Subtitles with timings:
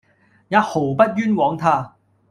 [0.47, 1.95] 也毫不寃枉他。